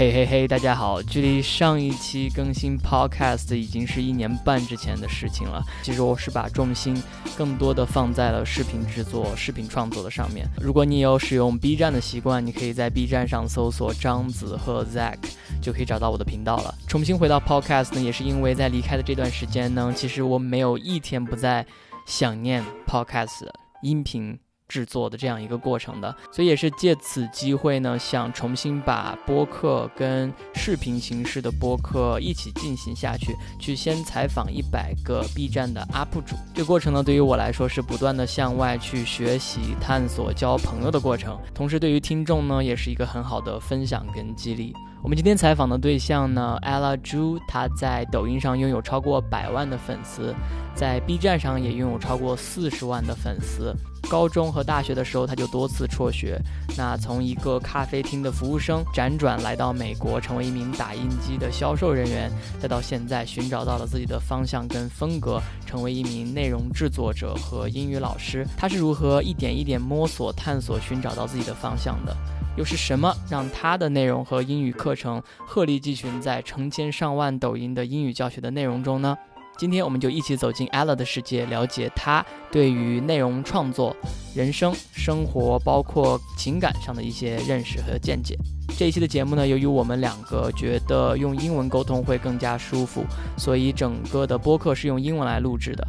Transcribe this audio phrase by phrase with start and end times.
[0.00, 1.02] 嘿嘿嘿，大家好！
[1.02, 5.62] 距离上一期更新 Podcast 已经是一年半之前的事情了。
[5.82, 6.96] 其实我是把重心
[7.36, 10.48] 更多的放在了视频制作、视频创作的上面。
[10.58, 15.18] 如果你有使用 B 站的习惯，你可以在 B 站上搜索张子和 Zack，
[15.60, 16.74] 就可以找到我的频道了。
[16.88, 21.66] 重新回到 Podcast 呢，也是因为在离开的这段时间呢，其实我没有一天不在
[22.06, 23.50] 想念 Podcast
[23.82, 24.38] 音频。
[24.70, 36.36] 制作的这样一个过程的，所以也是借此机会呢，想重新把播客跟视频形式的播客一起进行下去，去先采访一百个 B 站的 UP 主。
[36.54, 44.72] 这过程呢，对于我来说是不断的向外去学习、探索、交朋友的过程，同时对于听众呢，也是一个很好的分享跟激励。
[45.02, 50.34] 我们今天采访的对象呢，ella 朱，她在抖音上拥有超过百万的粉丝，
[50.74, 53.74] 在 B 站上也拥有超过四十万的粉丝。
[54.08, 56.36] 高中和大学的时候，他就多次辍学。
[56.76, 68.44] 那从一个咖啡厅的服务生辗转来到美国，成为一名打印机的销售人员，再到现在寻找到了自己的方向跟风格，成为一名内容制作者和英语老师。
[68.56, 72.16] 他是如何一点一点摸索、探索、寻找到自己的方向的？
[72.56, 79.16] 又是什么让他的内容和英语课程鹤立鸡群在成千上万抖音的英语教学的内容中呢？
[79.59, 83.95] 今天我们就一起走进 Ella 的世界，了解她对于内容创作、
[84.35, 88.37] 人生、生活，包括情感上的一些认识和见解。
[88.77, 93.05] 这一期的节目呢，由于我们两个觉得用英文沟通会更加舒服，
[93.37, 95.87] 所以整个的播客是用英文来录制的。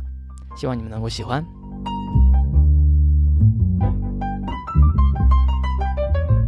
[0.56, 1.45] 希望你们能够喜欢。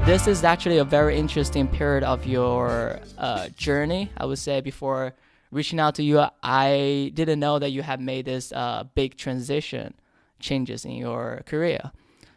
[0.07, 5.13] This is actually a very interesting period of your uh, journey, I would say, before
[5.54, 9.94] reaching out to you, I didn't know that you had made this uh, big transition
[10.40, 11.92] changes in your career.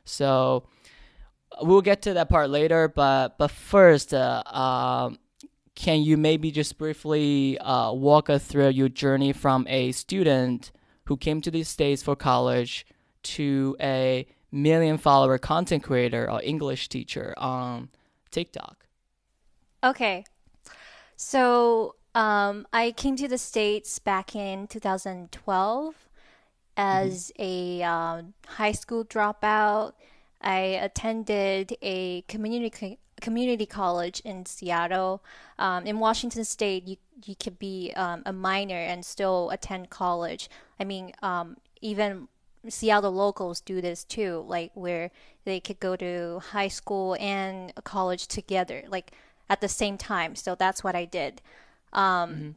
[0.05, 0.69] So
[1.60, 2.88] we'll get to that part later.
[2.88, 5.19] But but first, uh, um,
[5.75, 10.72] can you maybe just briefly uh, walk us through your journey from a student
[11.05, 12.87] who came to the states for college
[13.22, 17.91] to a million follower content creator or English teacher on
[18.31, 18.87] TikTok?
[19.84, 20.25] Okay.
[21.16, 25.94] So um, I came to the States back in 2012
[26.75, 27.43] as mm-hmm.
[27.43, 29.93] a um, high school dropout.
[30.41, 35.22] I attended a community community college in Seattle.
[35.59, 40.49] Um, in Washington State, you you could be um, a minor and still attend college.
[40.81, 42.28] I mean, um, even
[42.66, 45.10] Seattle locals do this too, like where
[45.44, 49.12] they could go to high school and college together, like
[49.50, 50.34] at the same time.
[50.34, 51.43] So that's what I did.
[51.93, 52.51] Um, mm-hmm.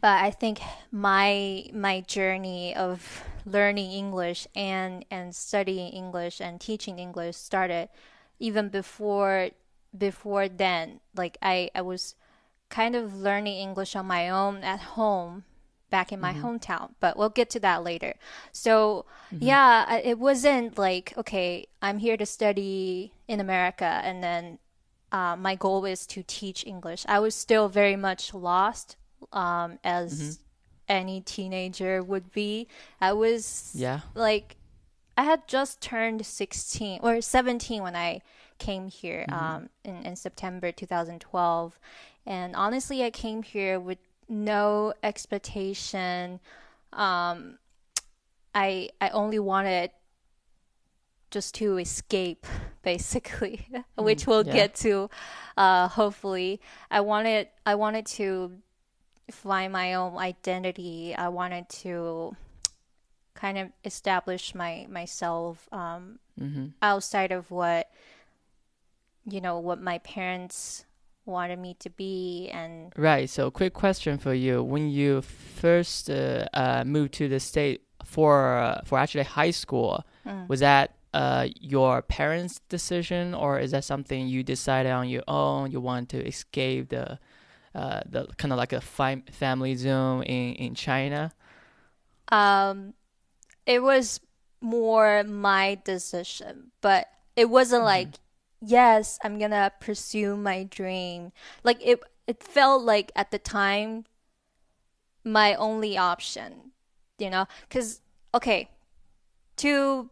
[0.00, 6.98] But I think my my journey of learning English and and studying English and teaching
[6.98, 7.90] English started
[8.38, 9.50] even before
[9.96, 11.00] before then.
[11.14, 12.14] Like I I was
[12.70, 15.44] kind of learning English on my own at home
[15.90, 16.46] back in my mm-hmm.
[16.46, 18.14] hometown, but we'll get to that later.
[18.52, 19.44] So, mm-hmm.
[19.44, 24.58] yeah, it wasn't like, okay, I'm here to study in America and then
[25.12, 27.04] uh, my goal is to teach English.
[27.08, 28.96] I was still very much lost,
[29.32, 30.42] um, as mm-hmm.
[30.88, 32.68] any teenager would be.
[33.00, 34.56] I was yeah like
[35.16, 38.20] I had just turned sixteen or seventeen when I
[38.58, 39.44] came here mm-hmm.
[39.44, 41.78] um, in, in September 2012,
[42.26, 46.40] and honestly, I came here with no expectation.
[46.92, 47.58] Um,
[48.54, 49.90] I I only wanted
[51.30, 52.46] just to escape
[52.82, 54.52] basically which we'll yeah.
[54.52, 55.08] get to
[55.56, 56.60] uh, hopefully
[56.90, 58.52] i wanted i wanted to
[59.30, 62.34] find my own identity i wanted to
[63.34, 66.66] kind of establish my myself um, mm-hmm.
[66.82, 67.90] outside of what
[69.28, 70.84] you know what my parents
[71.26, 76.46] wanted me to be and right so quick question for you when you first uh,
[76.54, 80.48] uh, moved to the state for uh, for actually high school mm.
[80.48, 85.70] was that uh, your parents' decision, or is that something you decided on your own?
[85.70, 87.18] You want to escape the
[87.74, 91.32] uh, the kind of like a fi- family zone in in China?
[92.30, 92.94] Um,
[93.66, 94.20] it was
[94.60, 97.86] more my decision, but it wasn't mm-hmm.
[97.86, 98.08] like
[98.60, 101.32] yes, I'm gonna pursue my dream.
[101.64, 104.04] Like it, it felt like at the time
[105.24, 106.72] my only option,
[107.18, 108.00] you know, because
[108.34, 108.70] okay,
[109.56, 110.10] to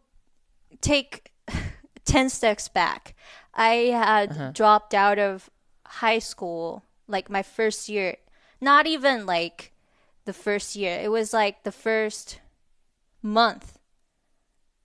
[0.80, 1.32] take
[2.04, 3.14] 10 steps back.
[3.54, 4.50] I had uh-huh.
[4.52, 5.50] dropped out of
[5.86, 8.16] high school like my first year.
[8.60, 9.72] Not even like
[10.24, 10.98] the first year.
[11.00, 12.40] It was like the first
[13.22, 13.78] month.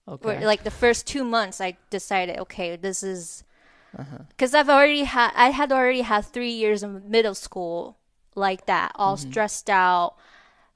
[0.06, 0.36] Okay.
[0.36, 3.44] Or, like the first 2 months I decided okay, this is
[4.28, 7.96] because I've already had I had already had three years of middle school
[8.34, 10.16] like that, all stressed out,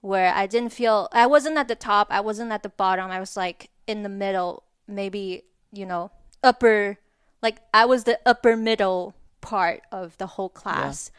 [0.00, 3.20] where I didn't feel I wasn't at the top, I wasn't at the bottom, I
[3.20, 6.10] was like in the middle, maybe you know
[6.42, 6.98] upper,
[7.42, 11.10] like I was the upper middle part of the whole class.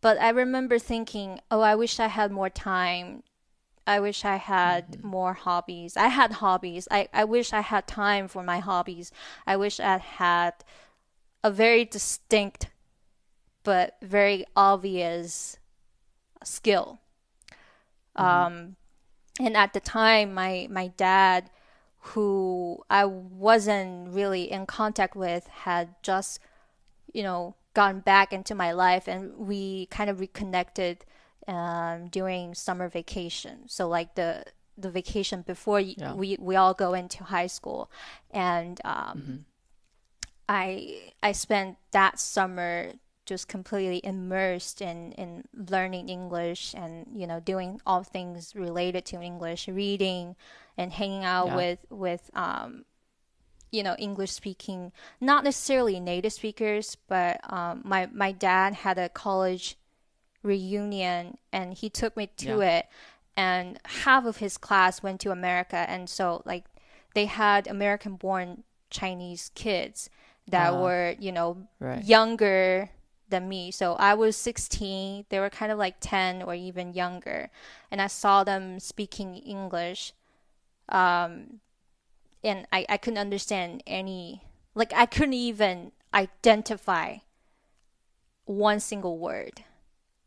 [0.00, 3.22] But I remember thinking, oh, I wish I had more time
[3.86, 5.96] I wish I had more hobbies.
[5.96, 6.88] I had hobbies.
[6.90, 9.12] I, I wish I had time for my hobbies.
[9.46, 10.54] I wish I had
[11.42, 12.70] a very distinct
[13.62, 15.58] but very obvious
[16.42, 17.00] skill.
[18.16, 18.76] Um,
[19.40, 21.50] and at the time, my, my dad,
[22.08, 26.38] who I wasn't really in contact with, had just,
[27.12, 31.04] you know, gone back into my life and we kind of reconnected
[31.48, 33.68] um, during summer vacation.
[33.68, 34.44] So like the
[34.76, 36.14] the vacation before Yeah.
[36.14, 37.90] we we all go into high school,
[38.32, 39.44] and um,
[40.48, 42.92] I I spent that summer
[43.26, 49.20] just completely immersed in in learning English and you know doing all things related to
[49.20, 50.36] English, reading
[50.76, 51.56] and hanging out Yeah.
[51.56, 52.84] with with um,
[53.70, 59.08] you know English speaking, not necessarily native speakers, but um, my my dad had a
[59.08, 59.76] college
[60.42, 62.78] reunion and he took me to Yeah.
[62.78, 62.86] it
[63.36, 66.64] and half of his class went to America and so like
[67.14, 70.10] they had American born Chinese kids
[70.48, 70.82] that Ah.
[70.82, 72.04] were, you know, Right.
[72.04, 72.90] younger
[73.34, 73.72] than me.
[73.72, 77.50] So I was 16, they were kind of like 10 or even younger.
[77.90, 80.12] And I saw them speaking English.
[80.88, 81.60] Um
[82.44, 84.42] and I, I couldn't understand any
[84.74, 87.18] like I couldn't even identify
[88.44, 89.64] one single word.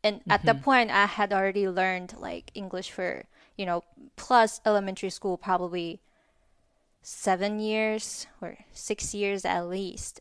[0.04, 3.24] And at that point I had already learned like English for,
[3.56, 3.84] you know,
[4.16, 6.00] plus elementary school probably
[7.02, 10.20] seven years or six years at least.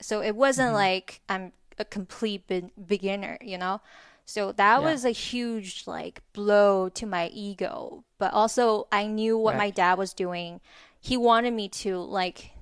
[0.00, 3.80] So it wasn't like I'm a complete be- beginner, you know?
[4.24, 4.90] So that Yeah.
[4.90, 8.04] was a huge like blow to my ego.
[8.18, 10.60] But also I knew what my dad was doing.
[11.00, 12.52] He wanted me to like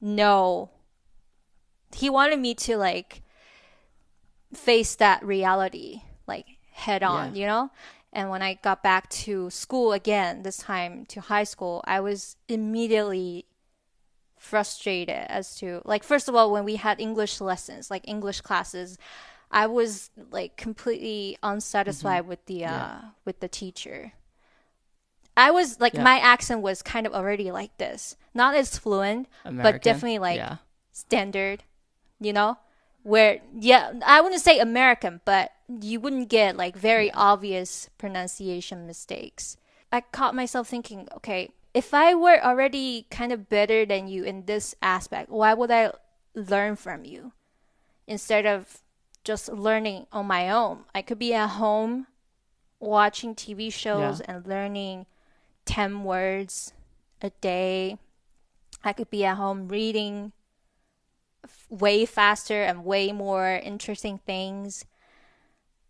[0.00, 0.70] know
[1.96, 3.22] he wanted me to like
[4.54, 7.40] face that reality like head on, Yeah.
[7.40, 7.70] you know?
[8.12, 12.36] And when I got back to school again, this time to high school, I was
[12.48, 13.46] immediately
[14.38, 18.98] frustrated as to like first of all when we had English lessons, like English classes,
[19.50, 23.00] I was like completely unsatisfied with the uh Yeah.
[23.24, 24.12] with the teacher.
[25.36, 26.02] I was like Yeah.
[26.02, 28.16] my accent was kind of already like this.
[28.34, 29.72] Not as fluent, American.
[29.76, 30.56] but definitely like yeah.
[30.92, 31.64] standard,
[32.20, 32.58] you know?
[33.04, 39.56] Where yeah, I wouldn't say American, but you wouldn't get like very obvious pronunciation mistakes.
[39.92, 44.46] I caught myself thinking, okay, if I were already kind of better than you in
[44.46, 45.92] this aspect, why would I
[46.34, 47.30] learn from you
[48.04, 48.82] instead of
[49.22, 50.86] just learning on my own?
[50.92, 52.08] I could be at home
[52.80, 55.06] watching TV shows and learning
[55.66, 56.72] 10 words
[57.22, 57.96] a day.
[58.82, 60.32] I could be at home reading
[61.68, 64.84] way faster and way more interesting things.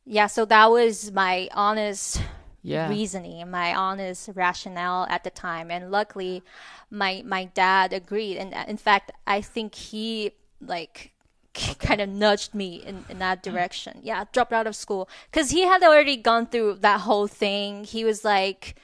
[0.05, 2.21] Yeah, so that was my honest
[2.63, 2.89] Yeah.
[2.89, 6.43] reasoning, my honest rationale at the time, and luckily,
[6.91, 8.37] my my dad agreed.
[8.37, 11.13] And uh, in fact, I think he like
[11.79, 14.01] kind of nudged me in, in that direction.
[14.03, 17.85] Yeah, dropped out of school because he had already gone through that whole thing.
[17.85, 18.77] He was like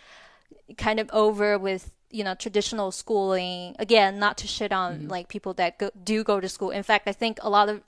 [0.78, 5.52] kind of over with you know traditional schooling again not to shit on like people
[5.54, 7.82] that go, do go to school in fact i think a lot of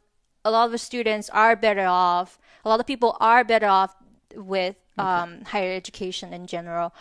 [0.44, 3.94] a lot of the students are better off a lot of people are better off
[4.34, 6.94] with um, higher education in general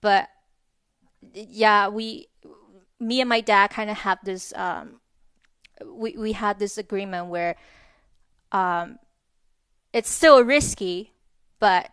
[0.00, 0.28] but
[1.34, 2.28] yeah we
[2.98, 5.00] me and my dad kind of have this um,
[5.84, 7.56] we, we had this agreement where
[8.52, 8.98] um,
[9.92, 11.12] it's still risky
[11.58, 11.90] but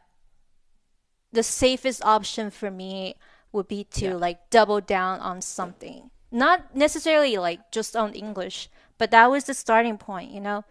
[1.32, 3.16] the safest option for me
[3.52, 4.16] would be to Yeah.
[4.16, 6.12] like double down on something.
[6.32, 10.66] Not necessarily like just on English, but that was the starting point, you know.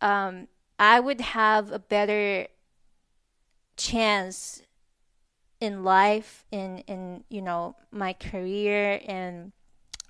[0.00, 2.48] Um, I would have a better
[3.76, 4.62] chance
[5.60, 9.52] in life, in in you know my career, and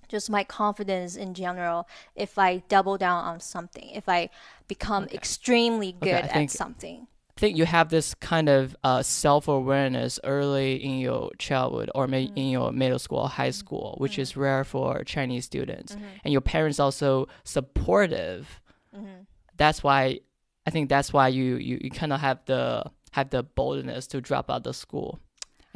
[0.09, 4.31] just my confidence in general if I double down on something, if I
[4.69, 7.07] become extremely good I at something.
[7.37, 12.07] I think you have this kind of uh, self awareness early in your childhood or
[12.07, 12.39] maybe Mm-hmm.
[12.39, 15.95] in your middle school or high school, which is rare for Chinese students.
[15.95, 16.05] Mm-hmm.
[16.25, 18.63] And your parents also supportive.
[18.97, 19.25] Mm-hmm.
[19.57, 20.21] That's why
[20.67, 24.21] I think that's why you, you, you kind of have the have the boldness to
[24.21, 25.19] drop out of school.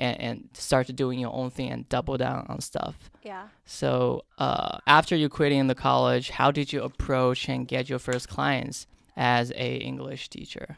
[0.08, 2.96] and, and start doing your own thing and double down on stuff.
[3.30, 3.44] Yeah.
[3.66, 3.92] So
[4.38, 8.86] uh, after you quitting the college, how did you approach and get your first clients
[9.14, 10.68] as a English teacher?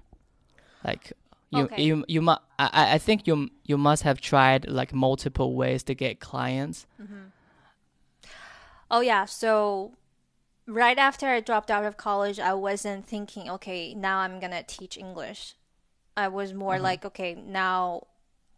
[0.89, 1.13] Like
[1.55, 1.83] you Okay.
[1.87, 3.35] you you mu- I, I think you
[3.71, 6.79] you must have tried like multiple ways to get clients.
[8.91, 9.93] Oh yeah, so
[10.67, 14.99] right after I dropped out of college, I wasn't thinking, okay, now I'm gonna teach
[14.99, 15.55] English.
[16.17, 16.83] I was more uh-huh.
[16.83, 18.07] like, okay, now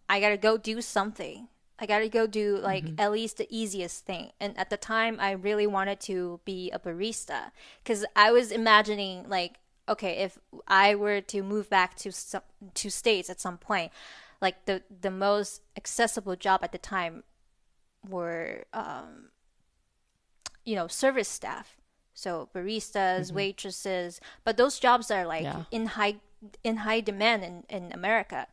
[0.09, 1.49] I gotta go do something.
[1.79, 3.01] I gotta go do like mm-hmm.
[3.01, 4.33] at least the easiest thing.
[4.41, 7.51] And at the time, I really wanted to be a barista
[7.83, 9.57] because I was imagining like,
[9.89, 12.43] okay, if I were to move back to some,
[12.75, 13.93] to states at some point,
[14.41, 17.25] like the the most accessible job at the time
[18.09, 19.31] were um,
[20.65, 21.77] you know service staff
[22.13, 23.37] so baristas mm-hmm.
[23.37, 25.65] waitresses but those jobs are like Yeah.
[25.71, 26.17] in high
[26.63, 28.47] in high demand in, in america.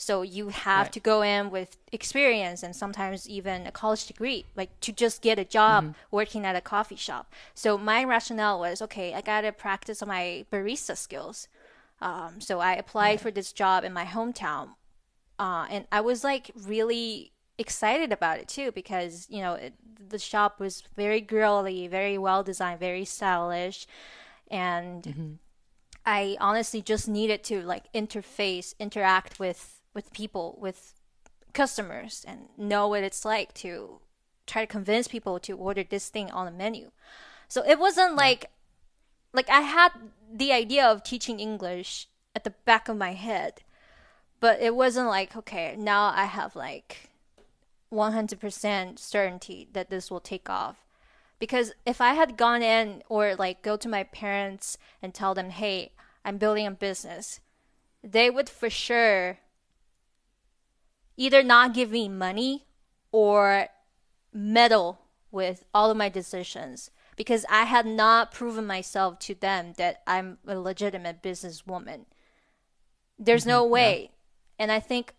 [0.00, 0.92] So you have Right.
[0.92, 5.38] to go in with experience and sometimes even a college degree like to just get
[5.40, 7.32] a job working at a coffee shop.
[7.54, 11.48] So my rationale was okay i gotta practice my barista skills.
[12.00, 14.74] Um, so i applied for this job in my hometown
[15.38, 19.74] uh, and I was like really excited about it too because you know it,
[20.08, 23.86] the shop was very girly, very well designed, very stylish,
[24.50, 25.06] and
[26.08, 30.94] I honestly just needed to like interface, interact with with people, with
[31.52, 34.00] customers, and know what it's like to
[34.46, 36.90] try to convince people to order this thing on the menu.
[37.46, 38.50] So it wasn't like
[39.32, 39.90] like I had
[40.32, 43.62] the idea of teaching English at the back of my head
[44.40, 47.10] but it wasn't like okay now i have like
[47.92, 50.76] 100% certainty that this will take off
[51.38, 55.50] because if i had gone in or like go to my parents and tell them
[55.50, 55.92] hey
[56.24, 57.40] i'm building a business
[58.02, 59.38] they would for sure
[61.18, 62.64] either not give me money
[63.12, 63.68] or
[64.32, 66.90] meddle with all of my decisions.
[67.16, 72.06] Because i had not proven myself to them that i'm a legitimate businesswoman.
[73.18, 73.72] There's no mm-hmm.
[73.72, 74.10] way.
[74.60, 75.14] And I think,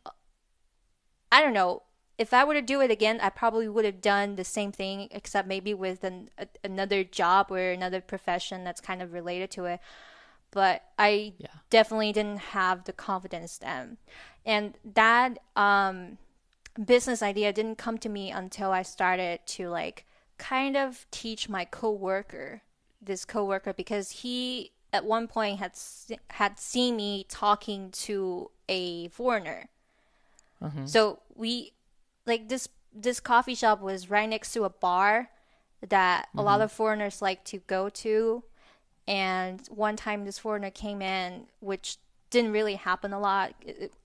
[1.31, 1.83] I don't know,
[2.19, 5.07] if I were to do it again, I probably would have done the same thing,
[5.09, 9.65] except maybe with an, a, another job or another profession that's kind of related to
[9.65, 9.79] it.
[10.51, 11.47] But I Yeah.
[11.69, 13.97] definitely didn't have the confidence then.
[14.45, 16.17] And that um,
[16.83, 20.05] business idea didn't come to me until I started to like
[20.37, 22.63] kind of teach my coworker,
[23.01, 25.73] this coworker, because he at one point had
[26.31, 29.69] had seen me talking to a foreigner.
[30.85, 31.73] So we
[32.29, 35.29] like this this coffee shop was right next to a bar
[35.87, 38.43] that a lot of foreigners like to go to.
[39.07, 41.97] And one time this foreigner came in, which
[42.29, 43.53] didn't really happen a lot.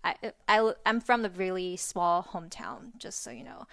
[0.02, 0.14] I,
[0.48, 3.66] I, I'm from a really small hometown, just so you know.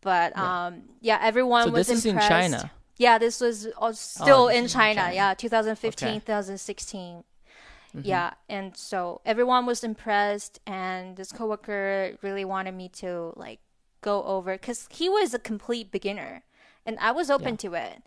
[0.00, 2.28] But um, yeah, everyone So was this is in impressed.
[2.30, 2.70] China?
[2.96, 5.00] Yeah, this was uh, still this in is in China.
[5.02, 5.14] China.
[5.14, 6.18] Yeah, 2015, Okay.
[6.20, 7.24] 2016.
[7.96, 8.00] Mm-hmm.
[8.06, 13.60] Yeah, and so everyone was impressed, and this coworker really wanted me to like
[14.00, 16.42] go over because he was a complete beginner,
[16.86, 18.02] and I was open to it,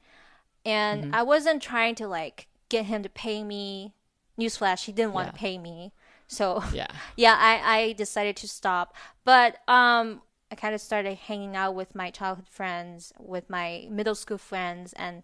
[0.65, 1.12] and Mm-hmm.
[1.12, 3.93] I wasn't trying to like get him to pay me.
[4.39, 5.31] Newsflash: he didn't want Yeah.
[5.33, 5.93] to pay me,
[6.27, 6.88] so Yeah.
[7.15, 8.95] yeah, I, I decided to stop.
[9.25, 10.21] But um,
[10.51, 14.93] I kind of started hanging out with my childhood friends, with my middle school friends,
[14.93, 15.24] and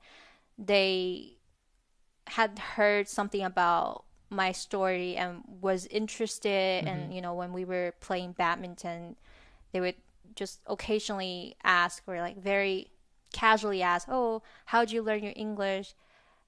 [0.58, 1.38] they
[2.28, 6.86] had heard something about my story and was interested.
[6.86, 9.16] And you know, when we were playing badminton,
[9.72, 9.96] they would
[10.36, 12.92] just occasionally ask, or like very
[13.34, 15.96] casually ask, "Oh, how'd you learn your English?"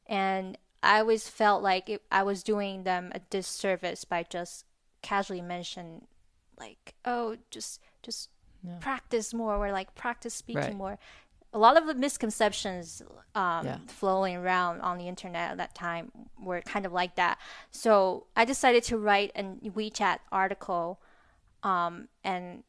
[0.08, 4.66] And I always felt like it, I was doing them a disservice by just
[5.02, 6.08] casually mention,
[6.58, 8.30] like, "Oh, just just
[8.80, 10.76] practice more," or like practice speaking Right.
[10.76, 11.00] more.
[11.52, 13.02] A lot of the misconceptions
[13.34, 13.78] um, Yeah.
[13.88, 17.40] flowing around on the internet at that time were kind of like that.
[17.72, 21.00] So I decided to write a WeChat article,
[21.64, 22.64] um, and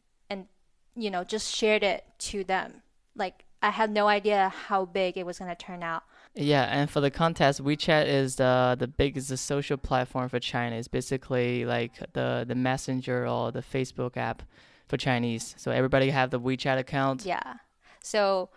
[1.01, 2.83] you know just shared it to them.
[3.15, 6.05] Like I had no idea how big it was gonna turn out.
[6.35, 10.77] Yeah, and for the contest, WeChat is the the biggest social platform for China.
[10.77, 14.43] It's basically like the the messenger or the Facebook app
[14.87, 15.55] for Chinese.
[15.59, 17.25] So everybody have the WeChat account.
[17.25, 17.55] Yeah.
[18.03, 18.51] So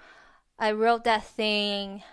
[0.60, 2.04] I wrote that thing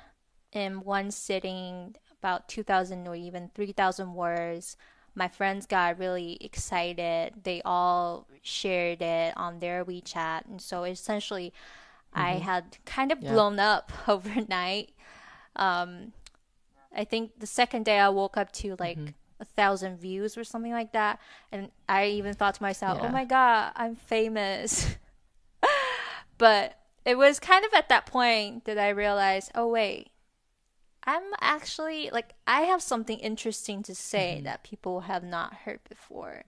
[0.52, 4.76] in one sitting, about 2,000 or even 3,000 words.
[5.20, 7.34] My friends got really excited.
[7.44, 10.46] They all shared it on their WeChat.
[10.46, 11.52] And so essentially,
[12.14, 13.32] I had kind of Yeah.
[13.32, 14.92] blown up overnight.
[15.56, 16.14] Um,
[16.96, 18.96] I think the second day I woke up to like
[19.38, 21.20] a thousand views or something like that.
[21.52, 23.08] And I even thought to myself, Yeah.
[23.08, 24.96] oh my God, I'm famous.
[26.38, 30.09] but it was kind of at that point that I realized, oh, wait,
[31.04, 36.44] I'm actually like, I have something interesting to say that people have not heard before.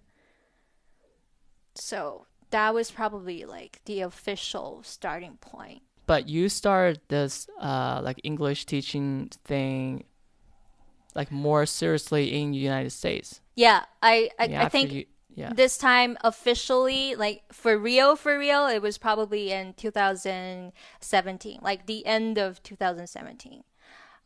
[1.74, 5.82] So that was probably like the official starting point.
[6.06, 10.04] But you started this uh, like English teaching thing
[11.14, 13.40] like more seriously in the United States.
[13.54, 15.04] Yeah, I I, Yeah, I think you,
[15.34, 15.52] yeah.
[15.54, 22.04] this time officially like for real for real it was probably in 2017 like the
[22.04, 23.64] end of 2017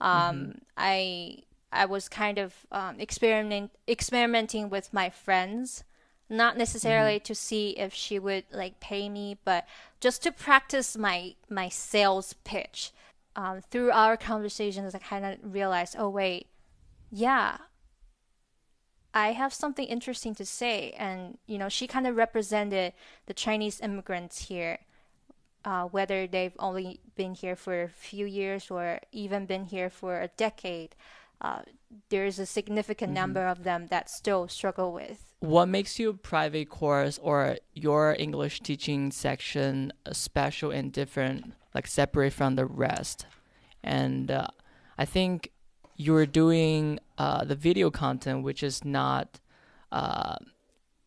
[0.00, 1.36] um i
[1.72, 5.84] i was kind of um experiment experimenting with my friends
[6.28, 9.66] not necessarily to see if she would like pay me but
[10.00, 12.92] just to practice my my sales pitch.
[13.36, 16.46] Um, through our conversations i kind of realized oh wait
[17.10, 17.58] yeah
[19.16, 20.90] I have something interesting to say.
[20.98, 22.92] And, you know, she kind of represented
[23.24, 24.80] the Chinese immigrants here,
[25.66, 30.20] uh, whether they've only been here for a few years or even been here for
[30.20, 30.94] a decade.
[31.40, 31.60] Uh,
[32.08, 35.34] there's a significant number of them that still struggle with.
[35.40, 42.32] What makes your private course or your English teaching section special and different, like separate
[42.32, 43.26] from the rest?
[43.82, 44.46] And uh,
[44.96, 45.50] I think
[45.96, 49.40] you're doing uh, the video content, which is not
[49.92, 50.36] uh,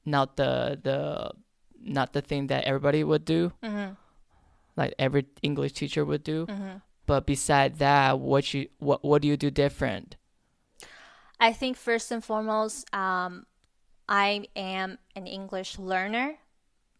[0.05, 1.31] not the the
[1.81, 3.93] not the thing that everybody would do, Mm-hmm.
[4.79, 6.47] Like every English teacher would do.
[6.47, 6.77] Mm-hmm.
[7.05, 10.15] But beside that, what you what what do you do different?
[11.39, 13.45] I think first and foremost, um,
[14.07, 16.37] I am an English learner.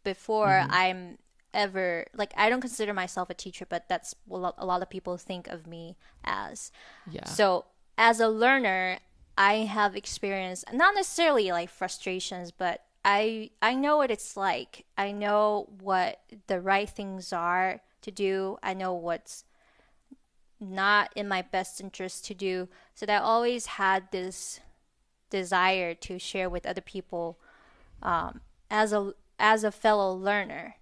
[0.04, 1.18] Before I'm
[1.54, 5.18] ever like, I don't consider myself a teacher, but that's what a lot of people
[5.18, 6.72] think of me as.
[7.12, 7.26] Yeah.
[7.26, 7.66] So
[7.98, 9.00] as a learner,
[9.38, 14.86] I have experienced not necessarily like frustrations, but I I know what it's like.
[14.98, 18.58] I know what the right things are to do.
[18.62, 19.46] I know what's
[20.60, 22.68] not in my best interest to do.
[22.94, 24.60] So that I always had this
[25.30, 27.40] desire to share with other people
[28.02, 30.76] um, as a as a fellow learner,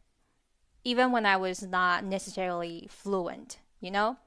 [0.83, 3.59] even when I was not necessarily fluent.
[3.79, 4.17] You know,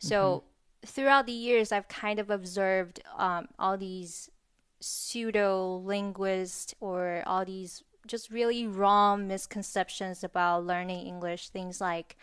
[0.00, 0.42] so
[0.84, 4.30] throughout the years, I've kind of observed um, all these
[4.80, 11.50] pseudo linguists or all these just really wrong misconceptions about learning English.
[11.50, 12.16] Things like,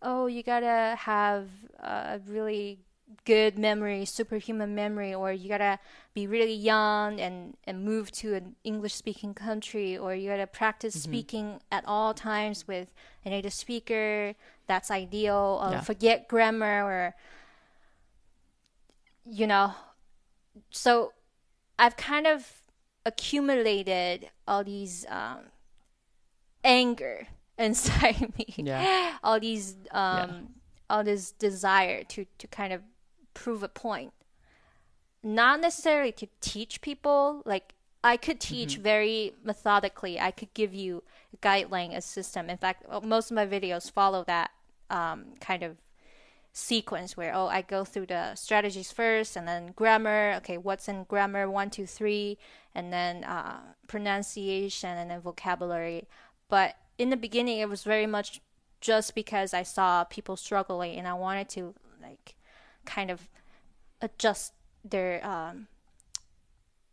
[0.00, 1.48] oh, you gotta have
[1.80, 2.80] a really
[3.24, 5.78] good memory, superhuman memory, or you gotta
[6.14, 10.96] be really young and, and move to an English speaking country, or you gotta practice
[10.96, 11.10] mm-hmm.
[11.10, 12.92] speaking at all times with
[13.24, 14.34] a native speaker.
[14.66, 15.60] That's ideal.
[15.62, 15.80] Or Yeah.
[15.80, 17.14] forget grammar, or
[19.24, 19.74] you know.
[20.70, 21.12] So
[21.78, 22.62] I've kind of
[23.04, 25.40] accumulated all these um,
[26.64, 28.54] anger inside me.
[28.56, 29.16] Yeah.
[29.22, 30.54] all these um
[30.88, 32.82] all this desire to to kind of
[33.34, 34.12] prove a point.
[35.22, 40.18] Not necessarily to teach people like i could teach very methodically.
[40.18, 42.50] I could give you a guideline a system.
[42.50, 44.50] In fact most of my videos follow that
[44.90, 45.76] um, kind of
[46.54, 50.34] sequence where oh i go through the strategies first and then grammar.
[50.36, 51.50] Okay what's in grammar?
[51.50, 52.38] One two three.
[52.74, 56.08] And then uh, pronunciation and then vocabulary.
[56.48, 58.40] But in the beginning it was very much
[58.80, 62.34] just because i saw people struggling and i wanted to like
[62.84, 63.28] kind of
[64.00, 64.52] adjust
[64.84, 65.68] their um,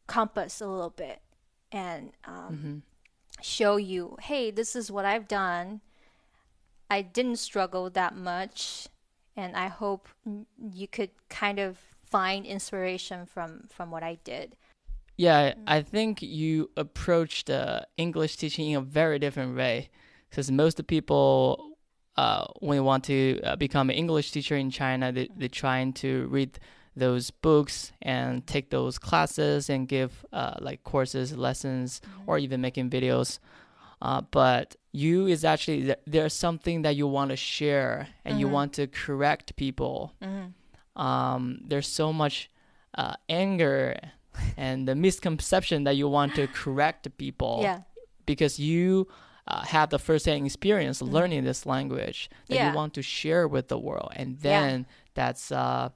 [0.07, 1.21] compass a little bit
[1.71, 2.83] and um,
[3.41, 5.81] show you hey this is what i've done.
[6.91, 8.87] I didn't struggle that much
[9.39, 14.55] and I hope mm, you could kind of find inspiration from from what I did.
[15.17, 19.89] Yeah, I think you approached the English teaching in a very different way
[20.29, 21.75] because most of the people,
[22.15, 25.91] uh, when they want to uh, become an English teacher in China, they, they're trying
[25.93, 26.57] to read
[26.95, 32.89] those books and take those classes and give uh, like courses, lessons, or even making
[32.89, 33.39] videos.
[34.01, 38.73] Uh, but you is actually there's something that you want to share and you want
[38.73, 40.13] to correct people.
[40.95, 42.49] Um, there's so much
[42.97, 43.97] uh, anger
[44.57, 47.81] and the misconception that you want to correct people Yeah.
[48.25, 49.07] because you
[49.47, 52.69] uh, have the first-hand experience learning this language that Yeah.
[52.69, 54.61] you want to share with the world and Yeah.
[54.61, 55.89] then that's uh,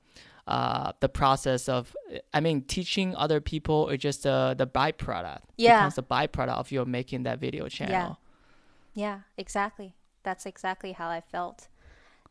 [0.47, 1.95] uh, the process of
[2.33, 5.77] i mean teaching other people is just uh, the byproduct Yeah.
[5.77, 8.17] becomes the byproduct of your making that video channel
[8.93, 9.95] Yeah, exactly.
[10.23, 11.67] That's exactly how I felt.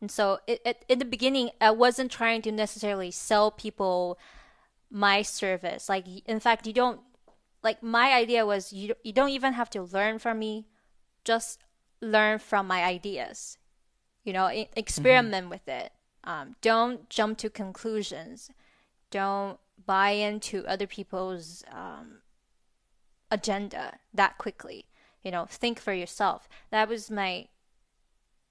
[0.01, 4.17] And so it, it, in the beginning, I wasn't trying to necessarily sell people
[4.89, 5.89] my service.
[5.89, 7.01] Like in fact, you don't
[7.63, 10.67] like my idea was you you don't even have to learn from me,
[11.23, 11.59] just
[12.01, 13.57] learn from my ideas.
[14.23, 15.49] You know, experiment mm-hmm.
[15.49, 15.91] with it.
[16.23, 18.49] Um, don't jump to conclusions.
[19.11, 22.19] Don't buy into other people's um,
[23.29, 24.85] agenda that quickly.
[25.23, 26.47] You know, think for yourself.
[26.71, 27.47] That was my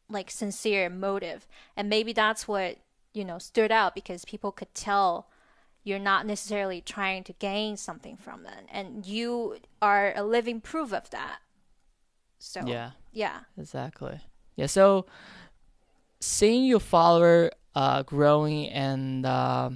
[0.08, 2.78] like sincere motive, and maybe that's what
[3.14, 5.28] you know stood out because people could tell
[5.84, 10.92] you're not necessarily trying to gain something from them and you are a living proof
[10.92, 11.38] of that
[12.38, 14.20] so yeah yeah exactly
[14.56, 15.04] yeah so
[16.20, 19.70] seeing your follower uh, growing and uh,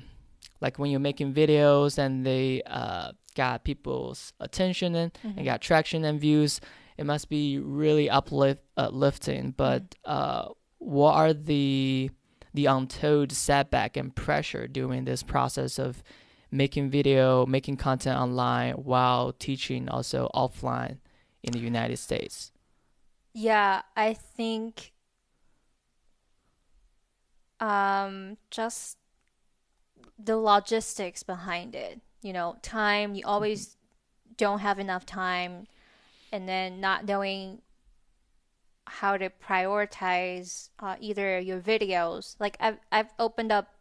[0.61, 5.39] like when you're making videos and they uh, got people's attention and, mm-hmm.
[5.39, 6.61] and got traction and views
[6.97, 10.53] it must be really uplift, uplifting but mm-hmm.
[10.79, 12.11] what are the
[12.55, 16.03] the untold setback and pressure during this process of
[16.51, 20.99] making video, making content online while teaching also offline
[21.43, 22.53] in the United States?
[23.35, 24.93] Yeah, I think
[27.61, 28.99] um, just
[30.19, 32.01] the logistics behind it.
[32.23, 33.77] You know, time, you always
[34.37, 35.66] don't have enough time,
[36.33, 37.62] and then not knowing
[38.87, 42.37] how to prioritize uh, either your videos.
[42.38, 43.75] Like I've I've opened up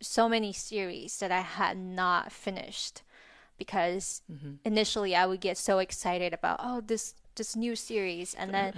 [0.00, 3.02] so many series that I had not finished
[3.58, 4.54] because mm-hmm.
[4.64, 8.74] initially I would get so excited about oh this this new series and then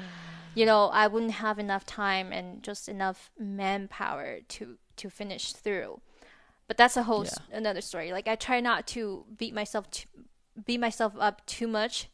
[0.55, 6.01] you know I wouldn't have enough time and just enough manpower to to finish through.
[6.68, 7.31] But that's a whole yeah.
[7.53, 8.12] another story.
[8.12, 10.07] Like I try not to beat myself to
[10.64, 12.09] beat myself up too much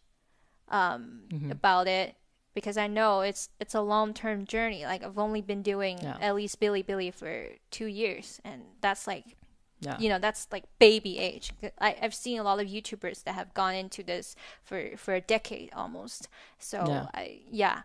[0.68, 1.50] um, mm-hmm.
[1.50, 2.14] about it
[2.54, 4.84] because I know it's it's a long term journey.
[4.84, 6.16] Like I've only been doing yeah.
[6.20, 9.36] at least Bilibili for two years, and that's like,
[9.80, 9.98] yeah.
[9.98, 11.52] you know, that's like baby age.
[11.80, 14.34] I, I've seen a lot of YouTubers that have gone into this
[14.64, 16.28] for for a decade almost.
[16.58, 17.06] So yeah.
[17.14, 17.82] I yeah,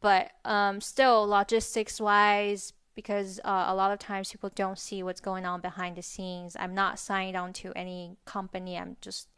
[0.00, 2.72] but um, still logistics wise.
[2.94, 6.56] Because uh, a lot of times people don't see what's going on behind the scenes.
[6.58, 8.76] I'm not signed on to any company.
[8.76, 9.28] I'm just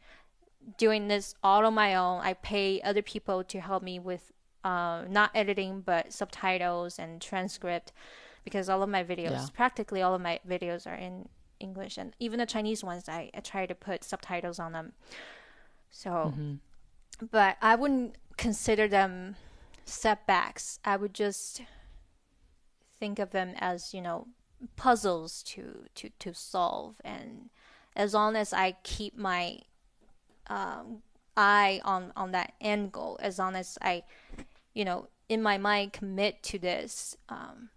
[0.79, 2.21] doing this all on my own.
[2.21, 4.31] I pay other people to help me with
[4.63, 7.91] uh, not editing but subtitles and transcript
[8.43, 9.47] because all of my videos yeah.
[9.53, 11.27] practically all of my videos are in
[11.61, 14.93] english and even the chinese ones i, I try to put subtitles on them
[15.89, 16.55] so mm-hmm.
[17.31, 19.35] but i wouldn't consider them
[19.85, 21.61] setbacks i would just
[22.99, 24.27] think of them as you know
[24.75, 27.49] puzzles to to to solve and
[27.95, 29.59] as long as i keep my
[30.47, 31.01] um,
[31.35, 34.03] eye on on that end goal as long as i
[34.73, 37.17] you know, in my mind commit to this.
[37.29, 37.69] Um,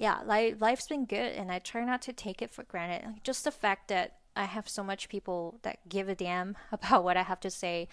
[0.00, 3.20] yeah, life, life's been good and I try not to take it for granted.
[3.22, 7.18] Just the fact that I have so much people that give a damn about what
[7.18, 7.86] I have to say.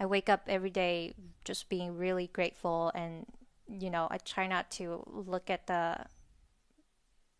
[0.00, 3.26] I wake up every day just being really grateful and
[3.68, 5.98] you know, I try not to look at the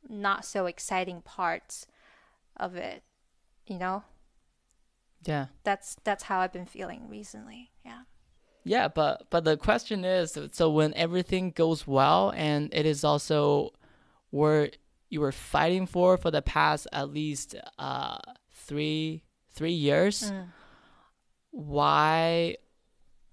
[0.08, 1.88] not so exciting parts
[2.56, 3.02] of it,
[3.66, 4.04] you know?
[5.24, 5.46] Yeah.
[5.64, 7.72] That's that's how I've been feeling recently.
[7.84, 8.02] Yeah.
[8.62, 13.72] Yeah, but but the question is, so when everything goes well, and it is also
[14.32, 14.70] where
[15.10, 18.18] you were fighting for for the past at least uh,
[18.50, 19.22] three
[19.54, 20.46] three years, mm.
[21.50, 22.56] why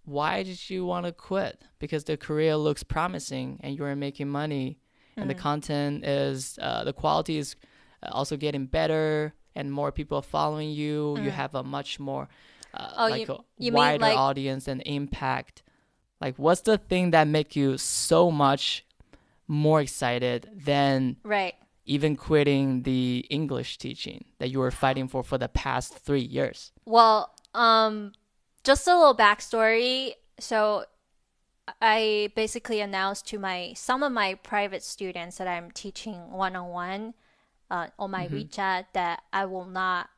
[0.03, 1.63] why did you want to quit?
[1.79, 4.77] Because the career looks promising, and you are making money,
[5.17, 5.21] mm.
[5.21, 5.39] and the mm.
[5.39, 7.55] content is uh, the quality is
[8.03, 11.15] also getting better, and more people are following you.
[11.17, 11.23] Mm.
[11.23, 12.27] You have a much more
[12.73, 14.17] uh, oh, like you, a you wider like...
[14.17, 15.63] audience and impact
[16.21, 18.85] like what's the thing that make you so much
[19.49, 21.55] more excited than right.
[21.85, 26.71] even quitting the english teaching that you were fighting for for the past three years.
[26.85, 28.13] Well um
[28.63, 30.13] just a little backstory.
[30.39, 30.85] So
[31.81, 37.13] i basically announced to my some of my private students that i'm teaching one-on-one
[37.69, 38.37] uh, on my mm-hmm.
[38.37, 40.09] wechat that i will not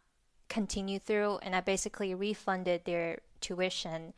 [0.51, 4.13] continue through, and I basically refunded their tuition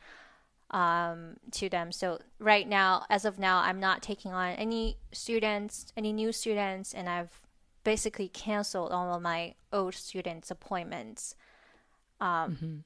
[0.70, 1.92] um, to them.
[1.92, 6.94] So right now, as of now, I'm not taking on any students, any new students,
[6.94, 7.40] and I've
[7.84, 11.34] basically canceled all of my old students' appointments.
[12.20, 12.76] Um, mm-hmm.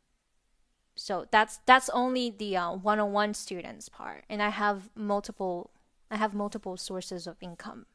[0.96, 5.70] So that's that's only the uh, one-on-one students part, and I have multiple.
[6.10, 7.86] I have multiple sources of income.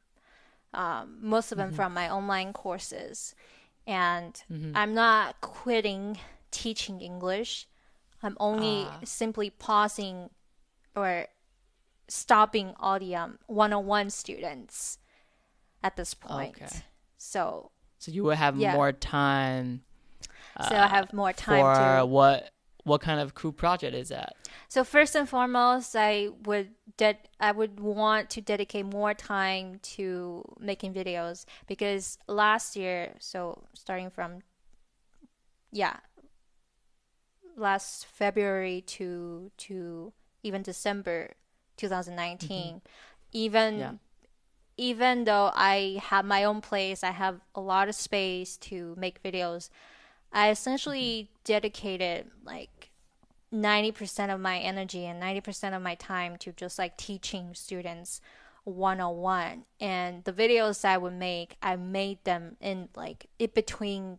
[0.73, 1.75] Um, most of them mm-hmm.
[1.75, 3.35] from my online courses
[3.85, 4.71] and mm-hmm.
[4.75, 6.17] I'm not quitting
[6.51, 7.67] teaching English.
[8.23, 9.05] I'm only uh.
[9.05, 10.29] simply pausing
[10.95, 11.27] or
[12.07, 14.97] stopping all the um, one-on-one students
[15.83, 16.55] at this point.
[16.55, 16.83] Okay.
[17.17, 18.73] So So you will have Yeah.
[18.73, 19.83] more time.
[20.69, 22.51] So I uh, have more time for to what
[22.83, 24.35] what kind of cool project is that?
[24.67, 30.43] So first and foremost, I would ded- I would want to dedicate more time to
[30.59, 34.41] making videos because last year, so starting from
[35.71, 35.97] yeah,
[37.55, 40.13] last February to to
[40.43, 41.33] even December
[41.77, 42.77] 2019, mm-hmm.
[43.31, 43.93] even Yeah.
[44.77, 49.23] even though I have my own place, I have a lot of space to make
[49.23, 49.69] videos.
[50.31, 51.39] I essentially mm-hmm.
[51.43, 52.91] dedicated like
[53.53, 58.19] 90% of my energy and 90% of my time to just like teaching students
[58.63, 59.65] one on one.
[59.79, 64.17] And the videos I would make, I made them in like in between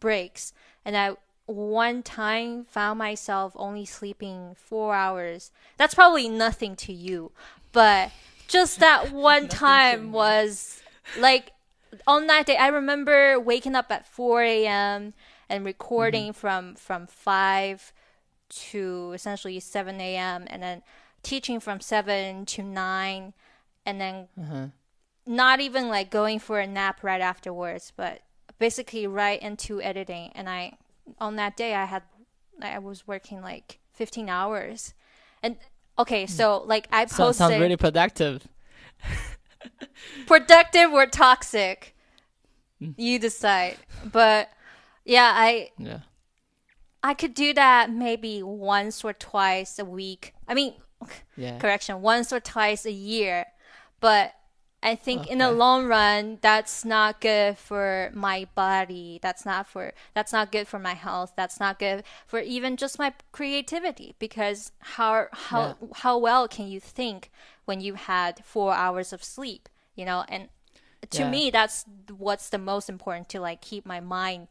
[0.00, 0.52] breaks.
[0.84, 1.16] And I
[1.46, 5.50] one time found myself only sleeping four hours.
[5.76, 7.32] That's probably nothing to you,
[7.72, 8.10] but
[8.48, 10.82] just that one time was
[11.18, 11.52] like
[12.06, 12.56] on that day.
[12.56, 15.14] I remember waking up at 4 a.m.
[15.48, 17.92] and recording from from 5
[18.48, 20.44] to essentially 7 a.m.
[20.48, 20.82] and then
[21.22, 23.32] teaching from 7 to 9
[23.84, 24.66] and then Uh-huh.
[25.26, 28.20] not even like going for a nap right afterwards, but
[28.58, 30.30] basically right into editing.
[30.34, 30.78] And I,
[31.20, 32.02] on that day, I had,
[32.62, 34.94] I was working like 15 hours.
[35.42, 35.56] And
[35.98, 36.30] okay, hmm.
[36.30, 38.46] so like I So, posted sounds really productive.
[40.26, 41.94] productive or toxic.
[42.78, 42.90] Hmm.
[42.96, 43.76] You decide.
[44.04, 44.50] But
[45.04, 46.00] yeah, I Yeah.
[47.02, 50.34] I could do that maybe once or twice a week.
[50.48, 50.74] I mean,
[51.36, 51.58] Yeah.
[51.58, 53.46] correction, once or twice a year.
[54.00, 54.34] But
[54.82, 59.18] I think in the long run, that's not good for my body.
[59.20, 61.32] That's not for that's not good for my health.
[61.36, 64.14] That's not good for even just my creativity.
[64.18, 67.30] Because how how how well can you think
[67.64, 69.68] when you had four hours of sleep?
[69.96, 70.48] You know, and
[71.10, 71.30] to Yeah.
[71.30, 71.84] me, that's
[72.16, 74.48] what's the most important to like keep my mind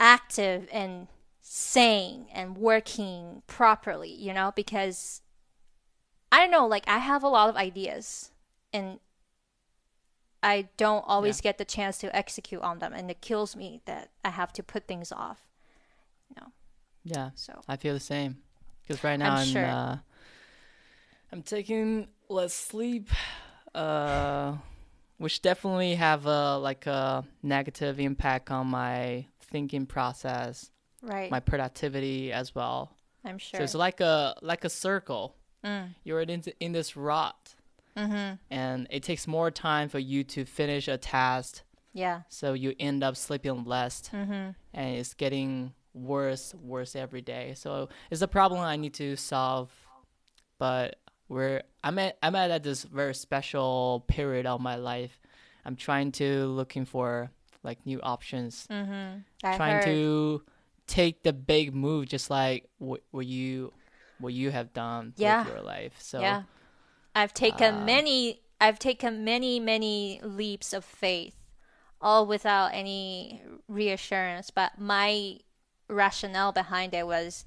[0.00, 1.08] active and
[1.42, 5.20] sane and working properly, you know, because
[6.32, 8.30] I don't know, like I have a lot of ideas
[8.74, 8.98] and
[10.42, 14.10] I don't always get the chance to execute on them and it kills me that
[14.22, 15.40] I have to put things off.
[16.36, 16.48] No.
[17.02, 17.30] Yeah.
[17.34, 18.36] So I feel the same.
[18.82, 19.64] Because right now I'm I'm sure.
[19.64, 19.96] uh,
[21.32, 23.08] I'm taking less sleep,
[23.74, 24.56] uh,
[25.16, 31.30] which definitely have a like a negative impact on my thinking process, right.
[31.30, 32.90] my productivity as well.
[33.24, 33.60] I'm sure.
[33.60, 35.36] So it's like a like a circle.
[35.64, 35.94] Mm.
[36.04, 37.54] You're in in this rut,
[37.96, 38.34] mm-hmm.
[38.50, 41.62] and it takes more time for you to finish a task.
[41.92, 42.22] Yeah.
[42.28, 44.50] So you end up sleeping less, Mm-hmm.
[44.74, 47.54] and it's getting worse, worse every day.
[47.56, 49.70] So it's a problem I need to solve.
[50.58, 50.96] But
[51.28, 55.20] we're I'm at I'm at this very special period of my life.
[55.64, 57.30] I'm trying to looking for
[57.62, 59.20] like new options, Mm-hmm.
[59.56, 59.84] Trying heard.
[59.84, 60.42] to
[60.86, 63.72] take the big move, just like what, what you
[64.18, 65.44] what you have done Yeah.
[65.44, 65.94] with your life.
[65.98, 66.42] So yeah.
[67.14, 71.34] I've taken uh, many I've taken many many leaps of faith
[72.00, 74.50] all without any reassurance.
[74.50, 75.38] But my
[75.88, 77.44] rationale behind it was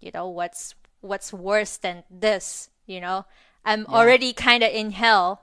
[0.00, 3.26] you know what's what's worse than this you know?
[3.64, 3.94] I'm Yeah.
[3.96, 5.42] already kind of in hell.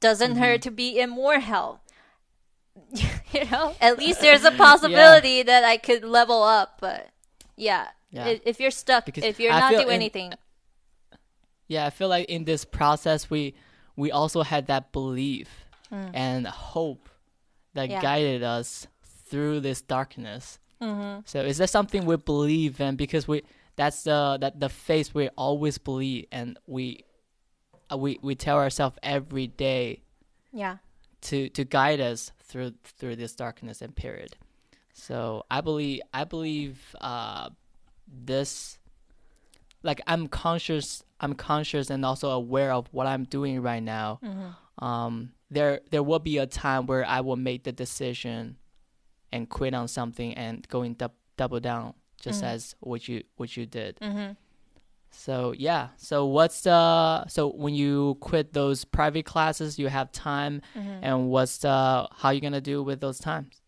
[0.00, 1.80] Doesn't hurt to be in more hell.
[3.32, 3.74] You know?
[3.80, 7.08] At least there's a possibility that I could level up but
[7.56, 8.36] yeah, Yeah.
[8.44, 10.34] if you're stuck Because if you're I not doing in- anything
[11.72, 13.54] Yeah, I feel like in this process we
[14.02, 15.48] we also had that belief
[15.92, 16.10] Mm.
[16.14, 17.08] and hope
[17.74, 18.00] that Yeah.
[18.00, 18.86] guided us
[19.28, 20.58] through this darkness.
[20.80, 21.20] Mm-hmm.
[21.26, 23.42] So is that something we believe in because we
[23.76, 27.04] that's the that the faith we always believe and we
[27.92, 30.00] uh, we we tell ourselves every day
[30.52, 30.76] yeah
[31.28, 34.32] to to guide us through through this darkness and period.
[34.94, 37.48] So I believe I believe uh,
[38.08, 38.78] this
[39.82, 44.20] like I'm conscious I'm conscious and also aware of what I'm doing right now.
[44.78, 48.56] Um, there there will be a time where I will make the decision
[49.32, 53.66] and quit on something and going dub- double down just as what you what you
[53.66, 53.98] did.
[54.00, 54.32] mm-hmm.
[55.10, 55.88] So yeah.
[55.96, 61.58] So what's the so when you quit those private classes, you have time, and what's
[61.58, 63.60] the how you gonna do with those times?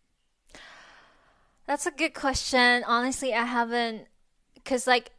[1.67, 2.83] That's a good question.
[2.85, 4.07] Honestly, I haven't,
[4.55, 5.11] because like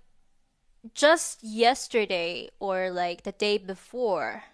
[0.95, 4.45] just yesterday or like the day before,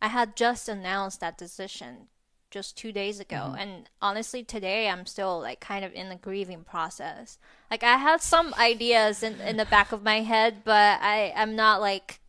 [0.00, 2.08] I had just announced that decision
[2.50, 3.36] just two days ago.
[3.36, 3.58] Mm-hmm.
[3.58, 7.38] And honestly, today I'm still like kind of in the grieving process.
[7.70, 11.56] Like I have some ideas in, in the back of my head, but I, I'm
[11.56, 12.20] not like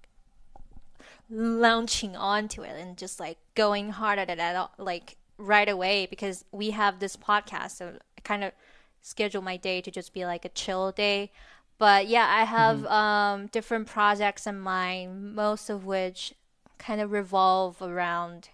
[1.29, 6.07] launching onto it and just like going hard at it at all, like right away
[6.07, 7.71] because we have this podcast.
[7.71, 8.53] So I kind of
[9.01, 11.31] schedule my day to just be like a chill day.
[11.79, 12.87] But yeah, I have Mm-hmm.
[12.91, 16.33] um, different projects in mind, most of which
[16.79, 18.49] kind of revolve around,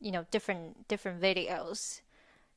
[0.00, 2.00] you know, different different videos.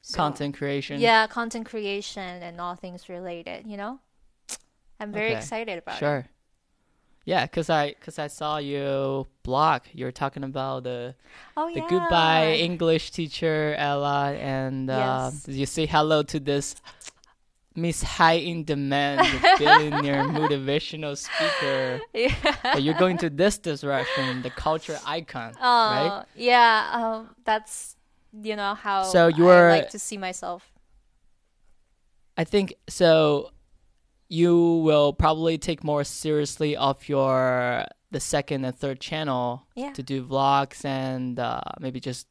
[0.02, 1.00] So- Content creation.
[1.00, 3.66] Yeah, content creation and all things related.
[3.68, 4.00] You know,
[5.00, 5.38] I'm very Okay.
[5.38, 6.00] excited about it.
[6.00, 6.26] Sure.
[7.26, 9.82] Yeah, cause I cause I saw you blog.
[9.94, 11.16] You were talking about the
[11.58, 11.88] Oh the yeah.
[11.90, 15.48] goodbye English teacher Ella, and uh, Yes.
[15.48, 16.76] you say hello to this
[17.76, 19.20] Miss High in Demand
[19.58, 22.00] billionaire motivational speaker.
[22.14, 22.78] Yeah.
[22.78, 26.26] You're going to this direction, the culture icon, Oh, right?
[26.36, 26.90] yeah.
[26.94, 27.96] Um, that's
[28.42, 30.72] you know how So you I like to see myself.
[32.38, 33.52] I think so.
[34.28, 39.92] You will probably take more seriously of your the second and third channel Yeah.
[39.94, 42.28] to do vlogs and uh, maybe just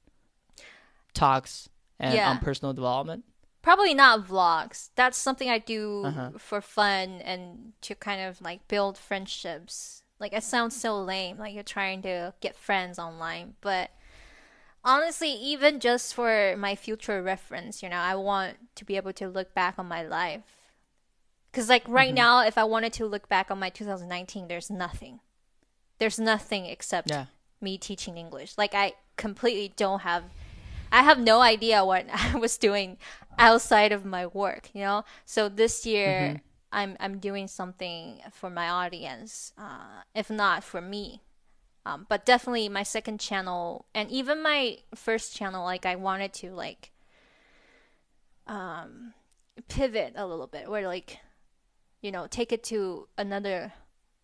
[1.15, 1.69] talks
[2.01, 2.31] and Yeah.
[2.31, 3.25] on personal development.
[3.65, 4.91] Probably not vlogs.
[4.95, 6.31] That's something I do Uh-huh.
[6.39, 10.03] for fun and to kind of like build friendships.
[10.21, 13.91] Like it sounds so lame, like you're trying to get friends online, but
[14.85, 19.29] honestly, even just for my future reference, you know, I want to be able to
[19.29, 20.45] look back on my life.
[21.53, 22.15] Cuz like right Mm-hmm.
[22.15, 25.21] now if I wanted to look back on my 2019, there's nothing.
[25.99, 27.27] There's nothing except Yeah.
[27.63, 28.59] me teaching English.
[28.59, 30.25] Like I completely don't have
[30.95, 32.99] I have no idea what I was doing
[33.37, 35.05] outside of my work, you know?
[35.25, 36.41] So this year
[36.73, 41.21] I'm I'm doing something for my audience, uh, if not for me.
[41.85, 46.53] Um, but definitely my second channel and even my first channel, like I wanted to
[46.53, 46.93] like
[48.47, 49.15] um
[49.69, 51.19] pivot a little bit where like
[52.03, 53.73] you know take it to another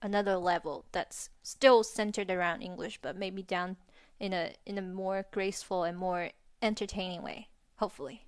[0.03, 3.77] another level that's still centered around English, but maybe down
[4.21, 6.31] in a in a more graceful and more
[6.63, 7.49] entertaining way.
[7.77, 8.27] Hopefully,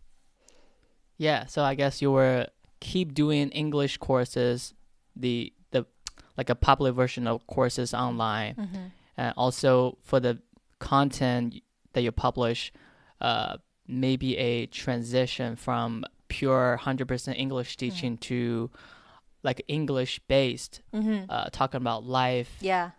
[1.18, 2.46] Yeah, so I guess you were
[2.80, 4.74] keep doing English courses,
[5.14, 5.86] the the
[6.36, 10.40] like a popular version of courses online, and also for the
[10.78, 12.72] content that you publish,
[13.20, 18.70] uh, maybe a transition from pure hundred percent English teaching to
[19.42, 21.24] like English based, mm-hmm.
[21.28, 22.92] uh, talking about life, yeah,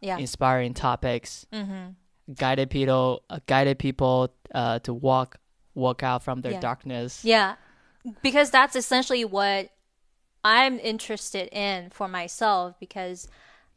[0.00, 1.90] yeah, inspiring topics, mm-hmm.
[2.34, 5.38] Guided people, uh, guided people uh, to walk
[5.74, 6.60] walk out from their Yeah.
[6.60, 7.24] darkness.
[7.24, 7.56] yeah,
[8.22, 9.70] because that's essentially what
[10.42, 13.28] I'm interested in for myself because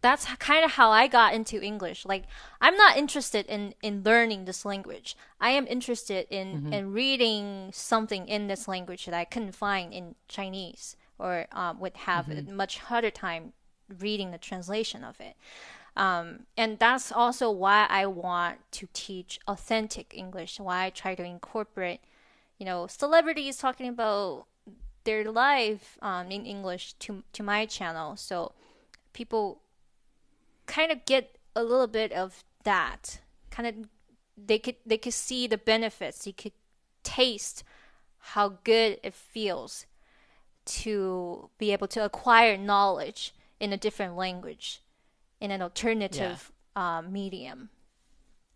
[0.01, 2.05] that's kind of how I got into English.
[2.05, 2.23] Like
[2.61, 5.17] I'm not interested in in learning this language.
[5.41, 10.15] I am interested in in reading something in this language that I couldn't find in
[10.27, 13.51] Chinese or um, would have a much harder time
[13.99, 15.35] reading the translation of it.
[15.95, 20.59] Um, and that's also why I want to teach authentic English.
[20.59, 21.99] Why I try to incorporate,
[22.57, 24.45] you know, celebrities talking about
[25.03, 28.53] their life um, in English to to my channel, so
[29.13, 29.61] people
[30.65, 33.19] kind of get a little bit of that.
[33.49, 33.75] Kind of,
[34.37, 36.27] they could they could see the benefits.
[36.27, 36.53] You could
[37.03, 37.63] taste
[38.33, 39.85] how good it feels
[40.65, 44.81] to be able to acquire knowledge in a different language,
[45.39, 47.69] in an alternative uh, medium.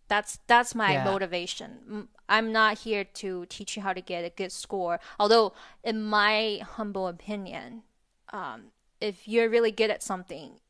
[0.08, 1.04] That's that's my Yeah.
[1.04, 2.08] motivation.
[2.28, 5.00] I'm not here to teach you how to get a good score.
[5.18, 7.84] Although, in my humble opinion,
[8.32, 10.60] um, if you're really good at something,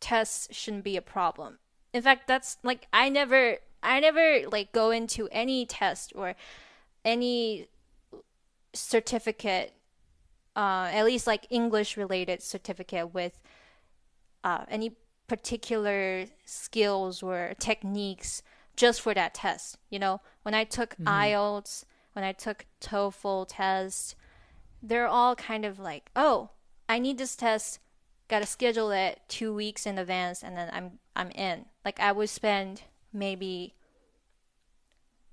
[0.00, 1.58] tests shouldn't be a problem.
[1.92, 6.34] In fact, that's like I never I never like go into any test or
[7.04, 7.68] any
[8.72, 9.74] certificate
[10.56, 13.40] uh, at least like English related certificate with
[14.44, 14.92] uh, any
[15.26, 18.42] particular skills or techniques
[18.76, 19.78] just for that test.
[19.90, 24.14] You know, when I took IELTS, when I took TOEFL test,
[24.82, 26.50] they're all kind of like, oh,
[26.88, 27.80] I need this test,
[28.28, 31.66] gotta schedule it two weeks in advance, and then I'm I'm in.
[31.84, 33.74] Like I would spend maybe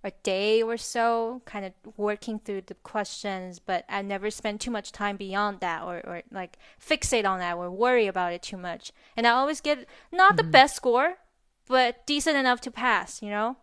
[0.04, 4.72] a day or so kind of working through the questions but i never spend too
[4.72, 8.58] much time beyond that or, or like fixate on that or worry about it too
[8.58, 10.52] much and i always get not the mm-hmm.
[10.52, 11.16] best score
[11.68, 13.58] but decent enough to pass you know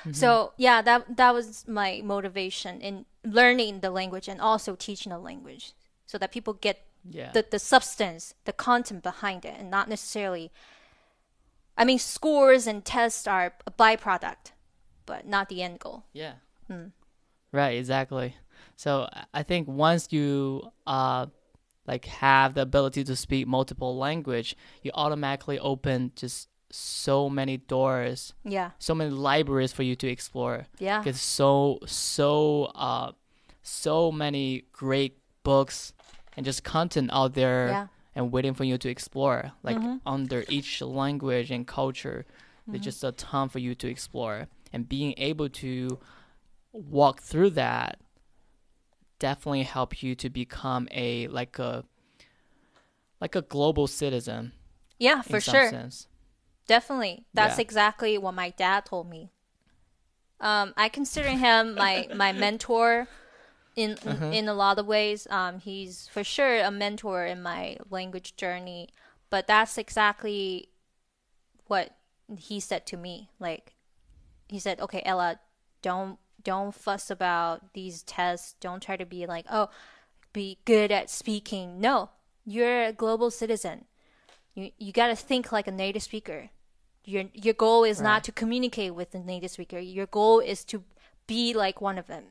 [0.00, 0.12] mm-hmm.
[0.12, 5.18] so yeah that that was my motivation in learning the language and also teaching the
[5.18, 5.72] language
[6.06, 7.30] so that people get Yeah.
[7.32, 10.50] the, the substance, the content behind it, and not necessarily.
[11.76, 14.52] I mean, scores and tests are a byproduct,
[15.08, 16.04] but not the end goal.
[16.12, 16.34] Yeah.
[17.50, 18.36] Right, exactly.
[18.76, 21.26] So I- think once you uh
[21.86, 28.34] like have the ability to speak multiple language, you automatically open just so many doors,
[28.44, 28.72] Yeah.
[28.78, 30.66] so many libraries for you to explore.
[30.78, 31.02] Yeah.
[31.02, 33.12] There's so so uh
[33.62, 35.94] so many great books
[36.36, 37.86] and just content out there Yeah.
[38.14, 39.52] and waiting for you to explore.
[39.62, 40.00] Like Mhm.
[40.04, 42.26] under each language and culture,
[42.66, 42.84] there's Mhm.
[42.90, 44.46] just a ton for you to explore.
[44.72, 45.98] And being able to
[46.72, 47.98] walk through that
[49.18, 51.84] definitely help you to become a like a
[53.20, 54.52] like a global citizen
[54.98, 55.70] Yeah, for sure.
[55.70, 56.06] sense.
[56.66, 57.24] Definitely.
[57.34, 57.62] That's Yeah.
[57.62, 59.30] exactly what my dad told me.
[60.40, 63.08] Um, I consider him my my mentor
[63.76, 64.32] in Uh-huh.
[64.32, 65.26] in a lot of ways.
[65.30, 68.88] Um, he's for sure a mentor in my language journey,
[69.30, 70.70] but that's exactly
[71.66, 71.96] what
[72.38, 73.30] he said to me.
[73.40, 73.74] Like
[74.48, 75.40] he said, "Okay, Ella,
[75.82, 78.54] don't don't fuss about these tests.
[78.60, 79.68] Don't try to be like, oh,
[80.32, 81.80] be good at speaking.
[81.80, 82.10] No,
[82.46, 83.84] you're a global citizen.
[84.54, 86.50] You you got to think like a native speaker.
[87.04, 88.04] Your your goal is Right.
[88.04, 89.78] not to communicate with the native speaker.
[89.78, 90.84] Your goal is to
[91.26, 92.24] be like one of them,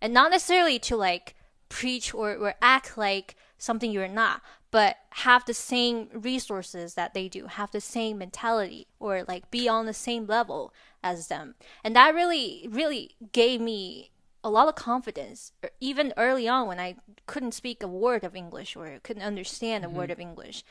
[0.00, 1.34] and not necessarily to like
[1.68, 7.28] preach or, or act like something you're not, but have the same resources that they
[7.28, 10.72] do, have the same mentality, or like be on the same level
[11.02, 11.54] as them.
[11.84, 14.10] And that really, really gave me
[14.42, 16.96] a lot of confidence, even early on when I
[17.26, 19.96] couldn't speak a word of English or couldn't understand a mm-hmm.
[19.96, 20.64] word of English.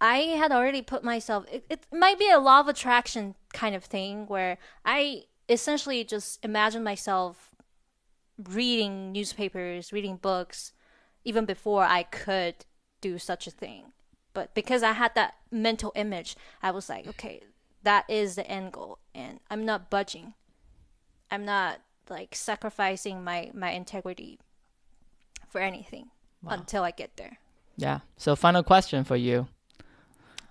[0.00, 3.84] I had already put myself, it, it might be a law of attraction kind of
[3.84, 7.50] thing where I essentially just imagine myself
[8.48, 10.72] reading newspapers, reading books,
[11.24, 12.64] even before I could
[13.00, 13.92] do such a thing.
[14.32, 17.42] But because I had that mental image, I was like, okay,
[17.82, 20.34] that is the end goal, and I'm not budging.
[21.30, 24.38] I'm not like sacrificing my my integrity
[25.48, 26.10] for anything
[26.42, 26.52] Wow.
[26.54, 27.38] until I get there.
[27.76, 28.00] Yeah.
[28.16, 29.46] So final question for you.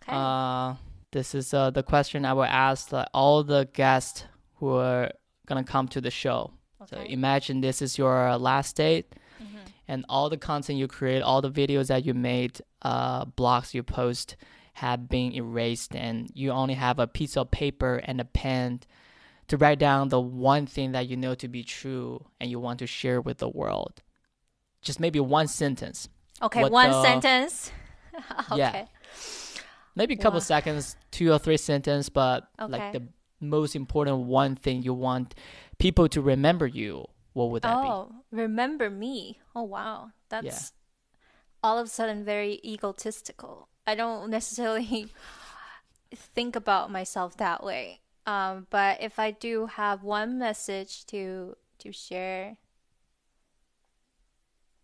[0.03, 0.13] Okay.
[0.15, 0.75] Uh,
[1.11, 4.25] this is uh, the question I will ask uh, all the guests
[4.57, 5.11] who are
[5.47, 6.51] gonna come to the show.
[6.81, 6.95] okay.
[6.95, 9.57] So imagine this is your last date, Mm-hmm.
[9.87, 13.83] and all the content you create, all the videos that you made, uh, blogs you
[13.83, 14.35] post,
[14.73, 18.81] have been erased, and you only have a piece of paper and a pen
[19.47, 22.79] to write down the one thing that you know to be true and you want
[22.79, 24.01] to share with the world.
[24.81, 26.07] Just maybe one sentence.
[26.41, 27.71] okay, what one the- sentence.
[28.51, 28.57] okay.
[28.57, 28.85] Yeah.
[29.95, 30.43] maybe a couple Wow.
[30.43, 32.71] seconds, two or three sentences, but Okay.
[32.71, 33.03] like the
[33.41, 35.35] most important one thing you want
[35.79, 37.05] people to remember you.
[37.33, 37.87] What would that be?
[37.87, 39.39] Oh, remember me.
[39.55, 40.11] Oh wow.
[40.29, 40.73] That's
[41.63, 43.67] all of a sudden very egotistical.
[43.89, 45.07] I don't necessarily
[46.13, 48.01] think about myself that way.
[48.27, 52.57] Um, but if I do have one message to to share,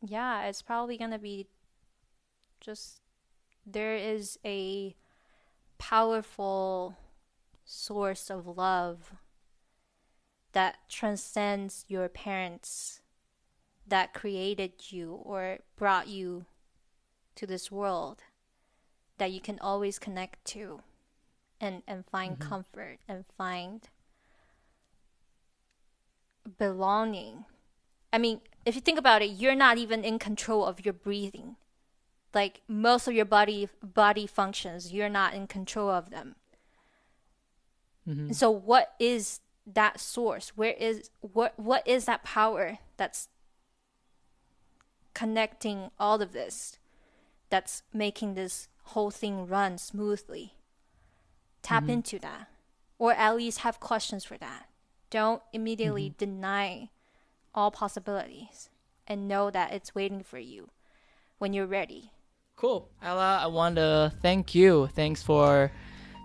[0.02, 1.46] yeah, it's probably gonna be
[2.60, 3.02] just
[3.64, 4.96] there is a
[5.78, 6.98] powerful
[7.64, 9.14] source of love
[10.54, 13.02] that transcends your parents
[13.86, 16.48] that created you or brought you
[17.36, 18.24] to this world
[19.18, 20.82] that you can always connect to
[21.62, 23.90] and and find comfort and find
[26.58, 27.46] belonging
[28.12, 31.56] i mean if you think about it you're not even in control of your breathing
[32.34, 36.36] like most of your body body functions you're not in control of them?
[38.08, 38.36] Mhm.
[38.36, 40.50] so what is that source?
[40.50, 43.30] Where is what what is that power that's
[45.14, 46.78] connecting all of this?
[47.50, 50.54] That's making this whole thing run smoothly.
[51.62, 52.48] Tap into that.
[52.98, 54.68] Or at least have questions for that.
[55.10, 56.90] Don't immediately deny
[57.54, 58.70] all possibilities
[59.08, 60.70] and know that it's waiting for you
[61.38, 62.12] when you're ready.
[62.56, 62.90] Cool.
[63.02, 64.88] Ella, I want to thank you.
[64.94, 65.72] Thanks for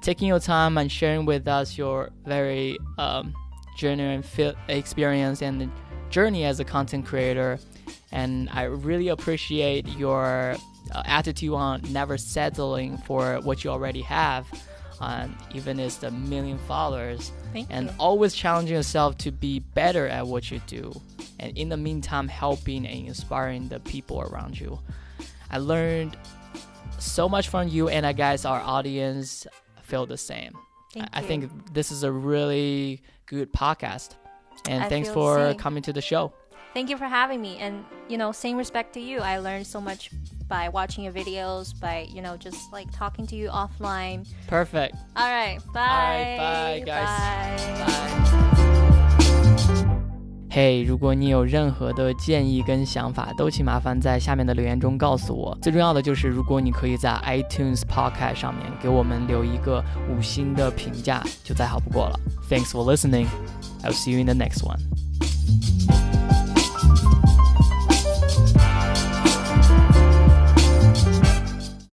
[0.03, 3.35] taking your time and sharing with us your very um,
[3.77, 5.71] genuine fi- experience and
[6.11, 7.59] journey as a content creator.
[8.13, 10.57] And I really appreciate your
[10.93, 14.47] attitude on never settling for what you already have,
[15.01, 17.95] um, even as the million followers, Thank and you.
[17.99, 20.93] always challenging yourself to be better at what you do.
[21.39, 24.79] And in the meantime, helping and inspiring the people around you.
[25.51, 26.17] I learned
[26.99, 29.47] so much from you, and I guess our audience
[29.83, 30.53] feel the same.
[30.93, 31.27] Thank I, I you.
[31.29, 34.15] think this is a really good podcast.
[34.69, 36.33] And I thanks for coming to the show.
[36.75, 37.57] Thank you for having me.
[37.59, 39.21] And, you know, same respect to you.
[39.21, 40.11] I learned so much
[40.50, 44.26] by watching your videos, by, you know, just like talking to you offline.
[44.48, 44.96] Perfect.
[45.16, 45.60] All right.
[45.74, 46.38] Bye.
[46.38, 47.08] right, bye, guys.
[47.80, 47.86] Bye.
[47.86, 48.02] Bye.
[50.50, 55.58] 嘿，如果你有任何的建议跟想法，都请麻烦在下面的留言中告诉我。
[55.62, 62.18] 最重要的就是，如果你可以在 iTunes Podcast 上面给我们留一个五星的评价，就再好不过了。
[62.50, 63.28] Thanks for listening.
[63.84, 64.80] I'll see you in the next one.